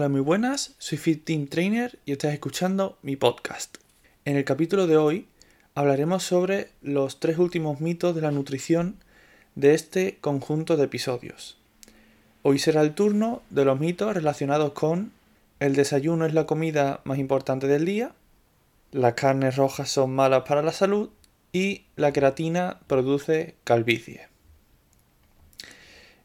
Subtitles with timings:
[0.00, 3.76] Hola, muy buenas, soy Fit Team Trainer y estás escuchando mi podcast.
[4.24, 5.28] En el capítulo de hoy
[5.74, 8.96] hablaremos sobre los tres últimos mitos de la nutrición
[9.56, 11.58] de este conjunto de episodios.
[12.40, 15.12] Hoy será el turno de los mitos relacionados con
[15.58, 18.14] el desayuno es la comida más importante del día,
[18.92, 21.10] las carnes rojas son malas para la salud
[21.52, 24.29] y la creatina produce calvicie.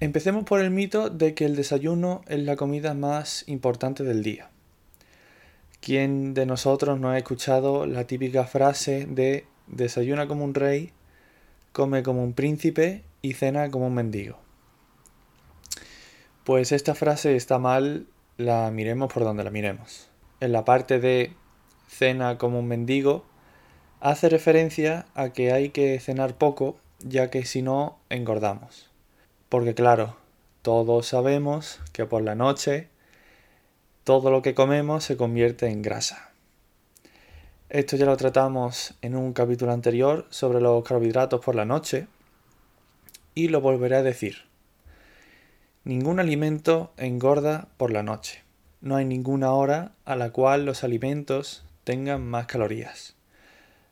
[0.00, 4.48] Empecemos por el mito de que el desayuno es la comida más importante del día.
[5.80, 10.92] ¿Quién de nosotros no ha escuchado la típica frase de desayuna como un rey,
[11.72, 14.38] come como un príncipe y cena como un mendigo?
[16.44, 20.10] Pues esta frase está mal, la miremos por donde la miremos.
[20.38, 21.32] En la parte de
[21.88, 23.24] cena como un mendigo,
[23.98, 28.88] hace referencia a que hay que cenar poco, ya que si no engordamos.
[29.48, 30.16] Porque claro,
[30.62, 32.88] todos sabemos que por la noche
[34.04, 36.30] todo lo que comemos se convierte en grasa.
[37.68, 42.06] Esto ya lo tratamos en un capítulo anterior sobre los carbohidratos por la noche
[43.34, 44.46] y lo volveré a decir.
[45.84, 48.42] Ningún alimento engorda por la noche.
[48.80, 53.14] No hay ninguna hora a la cual los alimentos tengan más calorías.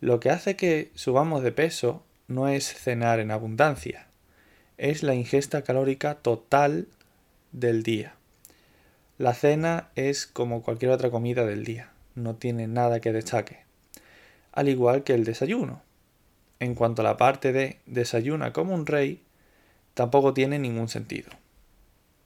[0.00, 4.09] Lo que hace que subamos de peso no es cenar en abundancia,
[4.80, 6.88] es la ingesta calórica total
[7.52, 8.14] del día.
[9.18, 13.58] La cena es como cualquier otra comida del día, no tiene nada que destaque.
[14.52, 15.82] Al igual que el desayuno.
[16.60, 19.22] En cuanto a la parte de desayuna como un rey,
[19.92, 21.28] tampoco tiene ningún sentido.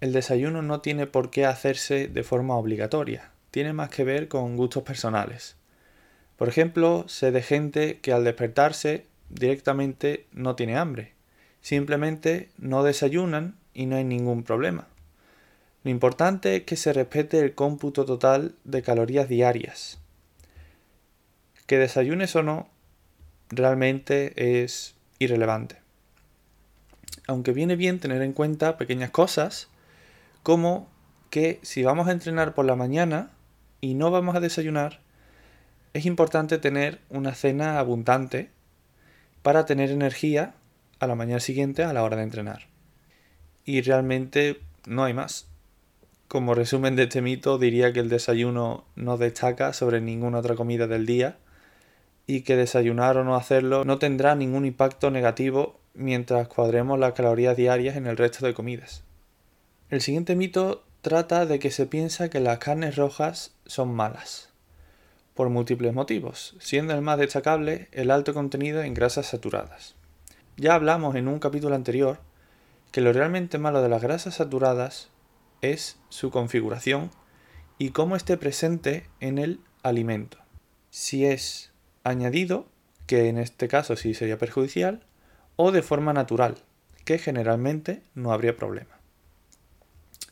[0.00, 4.56] El desayuno no tiene por qué hacerse de forma obligatoria, tiene más que ver con
[4.56, 5.56] gustos personales.
[6.36, 11.14] Por ejemplo, sé de gente que al despertarse directamente no tiene hambre
[11.64, 14.86] Simplemente no desayunan y no hay ningún problema.
[15.82, 19.98] Lo importante es que se respete el cómputo total de calorías diarias.
[21.64, 22.68] Que desayunes o no,
[23.48, 25.78] realmente es irrelevante.
[27.26, 29.68] Aunque viene bien tener en cuenta pequeñas cosas,
[30.42, 30.86] como
[31.30, 33.30] que si vamos a entrenar por la mañana
[33.80, 35.00] y no vamos a desayunar,
[35.94, 38.50] es importante tener una cena abundante
[39.40, 40.52] para tener energía
[40.98, 42.66] a la mañana siguiente a la hora de entrenar.
[43.64, 45.46] Y realmente no hay más.
[46.28, 50.86] Como resumen de este mito diría que el desayuno no destaca sobre ninguna otra comida
[50.86, 51.36] del día
[52.26, 57.56] y que desayunar o no hacerlo no tendrá ningún impacto negativo mientras cuadremos las calorías
[57.56, 59.04] diarias en el resto de comidas.
[59.90, 64.48] El siguiente mito trata de que se piensa que las carnes rojas son malas,
[65.34, 69.94] por múltiples motivos, siendo el más destacable el alto contenido en grasas saturadas.
[70.56, 72.20] Ya hablamos en un capítulo anterior
[72.92, 75.08] que lo realmente malo de las grasas saturadas
[75.62, 77.10] es su configuración
[77.76, 80.38] y cómo esté presente en el alimento.
[80.90, 81.72] Si es
[82.04, 82.68] añadido,
[83.08, 85.04] que en este caso sí sería perjudicial,
[85.56, 86.54] o de forma natural,
[87.04, 89.00] que generalmente no habría problema.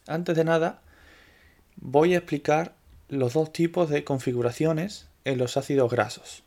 [0.07, 0.83] Antes de nada,
[1.77, 2.75] voy a explicar
[3.09, 6.45] los dos tipos de configuraciones en los ácidos grasos.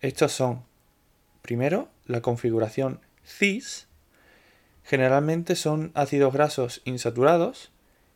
[0.00, 0.64] Estos son
[1.46, 3.86] Primero, la configuración cis.
[4.82, 7.70] Generalmente son ácidos grasos insaturados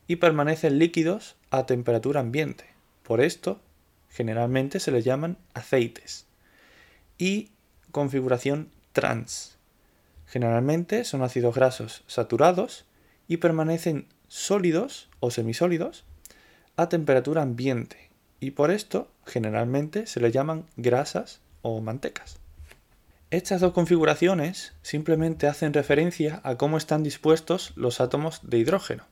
[0.08, 2.64] y permanecen líquidos a temperatura ambiente.
[3.04, 3.60] Por esto,
[4.08, 6.26] generalmente se les llaman aceites.
[7.18, 7.50] Y
[7.92, 9.58] configuración trans.
[10.26, 12.84] Generalmente son ácidos grasos saturados
[13.28, 16.04] y permanecen sólidos o semisólidos
[16.74, 18.10] a temperatura ambiente.
[18.40, 22.39] Y por esto, generalmente se les llaman grasas o mantecas.
[23.30, 29.06] Estas dos configuraciones simplemente hacen referencia a cómo están dispuestos los átomos de hidrógeno.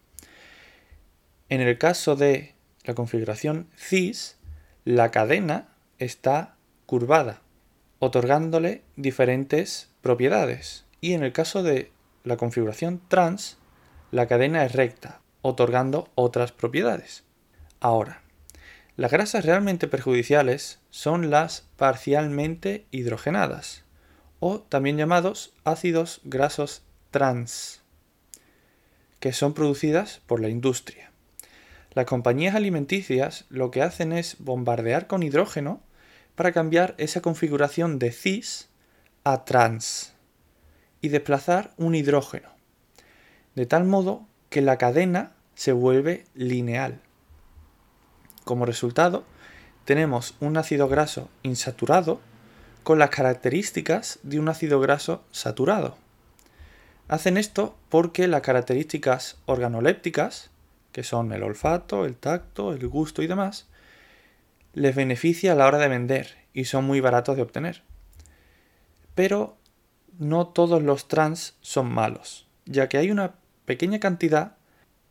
[1.48, 4.36] En el caso de la configuración cis,
[4.84, 6.56] la cadena está
[6.86, 7.42] curvada,
[8.00, 10.84] otorgándole diferentes propiedades.
[11.00, 11.92] Y en el caso de
[12.24, 13.58] la configuración trans,
[14.10, 17.22] la cadena es recta, otorgando otras propiedades.
[17.78, 18.22] Ahora,
[18.96, 23.84] las grasas realmente perjudiciales son las parcialmente hidrogenadas,
[24.40, 27.82] o también llamados ácidos grasos trans,
[29.20, 31.10] que son producidas por la industria.
[31.92, 35.80] Las compañías alimenticias lo que hacen es bombardear con hidrógeno
[36.34, 38.68] para cambiar esa configuración de cis
[39.24, 40.14] a trans
[41.00, 42.50] y desplazar un hidrógeno,
[43.54, 47.00] de tal modo que la cadena se vuelve lineal.
[48.44, 49.24] Como resultado,
[49.84, 52.20] tenemos un ácido graso insaturado
[52.88, 55.98] con las características de un ácido graso saturado.
[57.06, 60.48] Hacen esto porque las características organolépticas
[60.90, 63.66] que son el olfato, el tacto, el gusto y demás,
[64.72, 67.82] les beneficia a la hora de vender y son muy baratos de obtener.
[69.14, 69.58] Pero
[70.18, 73.34] no todos los trans son malos, ya que hay una
[73.66, 74.56] pequeña cantidad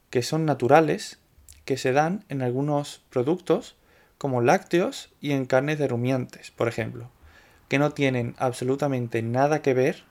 [0.09, 1.19] que son naturales
[1.63, 3.75] que se dan en algunos productos
[4.17, 7.11] como lácteos y en carnes de rumiantes, por ejemplo,
[7.67, 10.03] que no tienen absolutamente nada que ver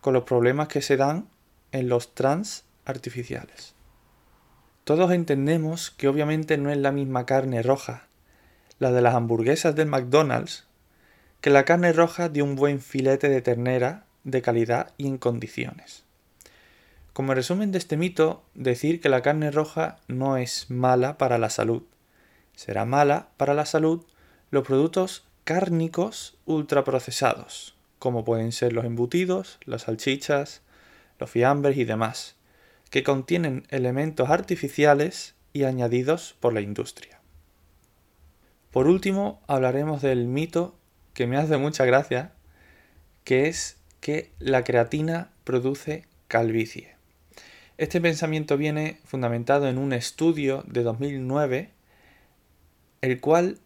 [0.00, 1.28] con los problemas que se dan
[1.72, 3.74] en los trans artificiales.
[4.84, 8.08] Todos entendemos que obviamente no es la misma carne roja,
[8.78, 10.66] la de las hamburguesas del McDonald's,
[11.40, 16.04] que la carne roja de un buen filete de ternera de calidad y en condiciones.
[17.12, 21.50] Como resumen de este mito, decir que la carne roja no es mala para la
[21.50, 21.82] salud.
[22.56, 24.04] Será mala para la salud
[24.50, 30.62] los productos cárnicos ultraprocesados, como pueden ser los embutidos, las salchichas,
[31.18, 32.36] los fiambres y demás,
[32.90, 37.20] que contienen elementos artificiales y añadidos por la industria.
[38.70, 40.76] Por último, hablaremos del mito
[41.14, 42.32] que me hace mucha gracia,
[43.24, 46.96] que es que la creatina produce calvicie.
[47.78, 51.70] Este pensamiento viene fundamentado en un estudio de 2009,
[53.00, 53.58] el cual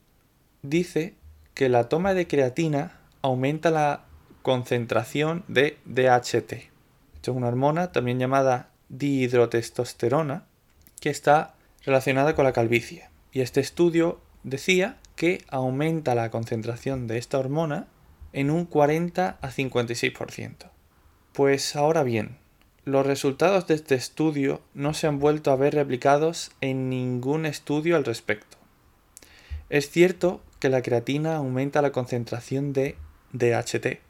[0.62, 1.14] dice
[1.56, 4.04] que la toma de creatina aumenta la
[4.42, 6.52] concentración de DHT.
[6.52, 10.44] Esto es una hormona también llamada dihidrotestosterona,
[11.00, 11.54] que está
[11.86, 13.08] relacionada con la calvicie.
[13.32, 17.86] Y este estudio decía que aumenta la concentración de esta hormona
[18.34, 20.70] en un 40 a 56%.
[21.32, 22.36] Pues ahora bien,
[22.84, 27.96] los resultados de este estudio no se han vuelto a ver replicados en ningún estudio
[27.96, 28.55] al respecto.
[29.68, 32.96] Es cierto que la creatina aumenta la concentración de
[33.32, 34.00] DHT,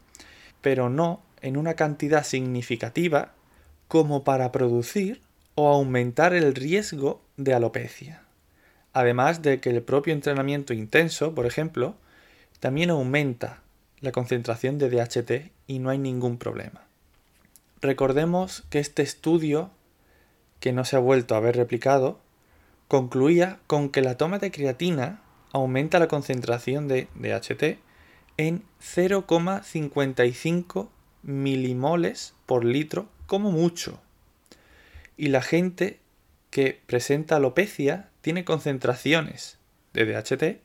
[0.61, 3.33] pero no en una cantidad significativa
[3.89, 5.23] como para producir
[5.55, 8.23] o aumentar el riesgo de alopecia.
[8.93, 11.97] Además de que el propio entrenamiento intenso, por ejemplo,
[12.61, 13.63] también aumenta
[14.01, 16.87] la concentración de DHT y no hay ningún problema.
[17.81, 19.71] Recordemos que este estudio,
[20.61, 22.21] que no se ha vuelto a ver replicado,
[22.89, 25.23] concluía con que la toma de creatina
[25.57, 27.79] aumenta la concentración de DHT
[28.37, 30.89] en 0,55
[31.23, 33.99] milimoles por litro como mucho.
[35.17, 35.99] Y la gente
[36.51, 39.57] que presenta alopecia tiene concentraciones
[39.95, 40.61] de DHT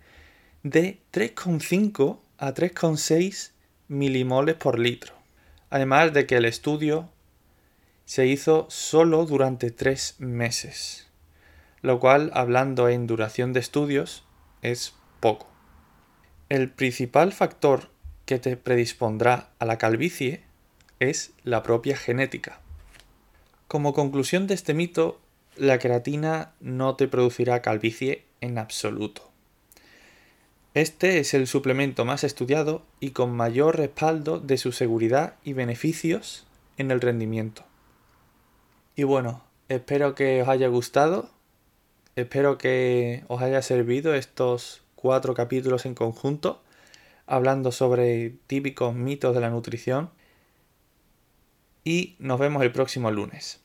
[0.64, 3.52] de 3,5 a 3,6
[3.88, 5.14] milimoles por litro.
[5.70, 7.10] Además de que el estudio
[8.04, 11.08] se hizo solo durante tres meses,
[11.82, 14.26] lo cual, hablando en duración de estudios,
[14.62, 15.48] es poco.
[16.50, 17.90] El principal factor
[18.26, 20.44] que te predispondrá a la calvicie
[21.00, 22.60] es la propia genética.
[23.68, 25.20] Como conclusión de este mito,
[25.56, 29.30] la creatina no te producirá calvicie en absoluto.
[30.74, 36.46] Este es el suplemento más estudiado y con mayor respaldo de su seguridad y beneficios
[36.78, 37.64] en el rendimiento.
[38.96, 41.30] Y bueno, espero que os haya gustado,
[42.16, 46.62] espero que os haya servido estos cuatro capítulos en conjunto,
[47.26, 50.12] hablando sobre típicos mitos de la nutrición.
[51.84, 53.62] Y nos vemos el próximo lunes.